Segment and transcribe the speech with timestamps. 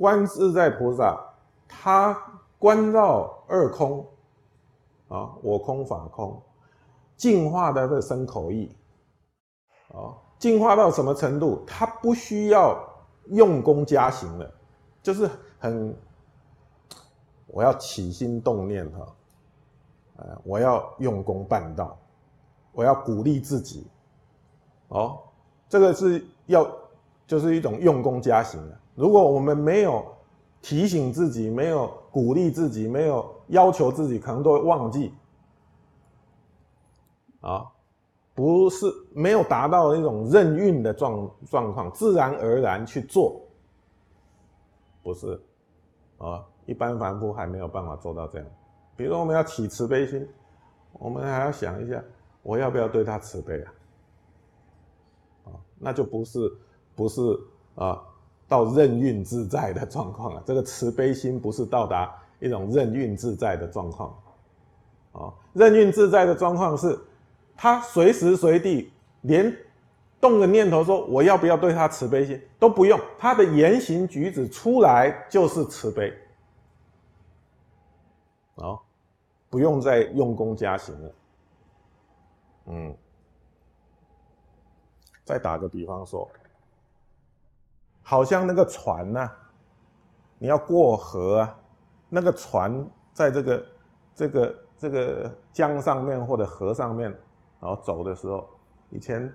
[0.00, 1.14] 观自在菩萨，
[1.68, 2.18] 他
[2.58, 4.02] 观照二空，
[5.08, 6.42] 啊，我空法空，
[7.18, 8.74] 净化的这身口意，
[9.92, 11.62] 啊，净化到什么程度？
[11.66, 12.82] 他不需要
[13.26, 14.50] 用功加行了，
[15.02, 15.94] 就是很，
[17.48, 19.06] 我要起心动念哈，
[20.16, 21.94] 呃，我要用功办道，
[22.72, 23.86] 我要鼓励自己，
[24.88, 25.18] 哦，
[25.68, 26.66] 这个是要，
[27.26, 28.80] 就是一种用功加行的。
[29.00, 30.04] 如果我们没有
[30.60, 35.14] 提醒自己，没有鼓励自己，没有要求自己，可能都会忘记。
[37.40, 37.66] 啊，
[38.34, 43.40] 不是没有达到那种任运的状状况，自然而然去做，
[45.02, 45.40] 不是
[46.18, 46.44] 啊？
[46.66, 48.46] 一般凡夫还没有办法做到这样。
[48.96, 50.28] 比如我们要起慈悲心，
[50.92, 52.04] 我们还要想一下，
[52.42, 53.72] 我要不要对他慈悲啊？
[55.46, 55.48] 啊，
[55.78, 56.52] 那就不是
[56.94, 57.22] 不是
[57.76, 57.98] 啊。
[58.50, 64.12] 到任运自在的状况了，这个慈悲心不是到达一种任运自在的状况，
[65.12, 66.98] 啊，任运自在的状况是，
[67.56, 69.56] 他随时随地连
[70.20, 76.12] 动个念头说我要不要对他慈悲心都不用，他的言行举止出来就是慈悲，
[78.56, 78.76] 啊，
[79.48, 81.14] 不用再用功加行了，
[82.66, 82.96] 嗯，
[85.24, 86.28] 再打个比方说。
[88.10, 89.30] 好像那个船呐，
[90.36, 91.56] 你要过河啊，
[92.08, 93.66] 那个船在这个
[94.16, 97.08] 这个这个江上面或者河上面，
[97.60, 98.44] 然后走的时候，
[98.88, 99.32] 以前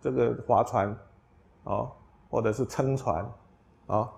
[0.00, 0.92] 这个划船，
[1.62, 1.88] 哦，
[2.28, 3.24] 或者是撑船，
[3.86, 4.10] 啊，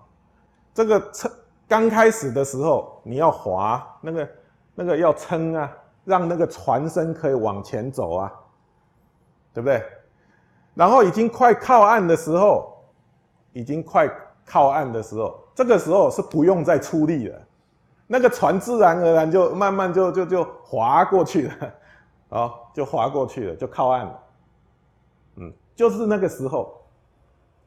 [0.73, 1.31] 这个撑
[1.67, 4.29] 刚开始的时候你要划那个
[4.73, 5.71] 那个要撑啊，
[6.03, 8.33] 让那个船身可以往前走啊，
[9.53, 9.85] 对不对？
[10.73, 12.75] 然后已经快靠岸的时候。
[13.57, 14.07] 已经快
[14.45, 17.41] 靠岸的时候，这个时候是不用再出力了，
[18.05, 21.73] 那个船自然而然就慢慢就就就划过去了，
[22.29, 24.23] 啊， 就划过去了，就靠岸了。
[25.37, 26.79] 嗯，就是那个时候，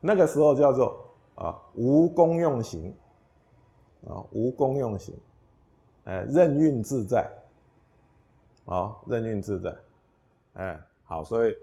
[0.01, 2.95] 那个时候叫做啊无功用行，
[4.07, 5.13] 啊无功用行，
[6.05, 7.29] 哎任运自在，
[8.67, 9.75] 啊任运自在，
[10.55, 11.57] 哎好，所以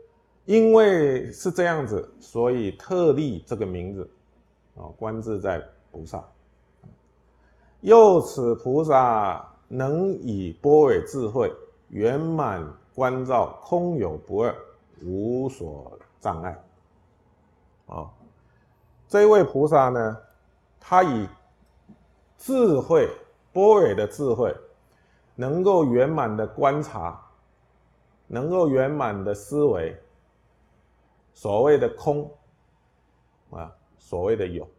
[0.44, 4.10] 因为是这样子，所以特立这个名字。
[4.78, 5.60] 啊，观自在
[5.92, 6.24] 菩萨，
[7.82, 11.52] 又此菩萨能以般若智慧
[11.90, 14.56] 圆满观照空有不二，
[15.02, 16.64] 无所障碍。
[17.88, 18.12] 啊，
[19.08, 20.18] 这位菩萨呢，
[20.80, 21.28] 他以
[22.38, 23.10] 智慧
[23.52, 24.56] 般若的智慧，
[25.34, 27.20] 能够圆满的观察，
[28.28, 30.00] 能够圆满的思维，
[31.34, 32.30] 所谓的空
[33.50, 33.74] 啊。
[33.98, 34.70] 所谓的有，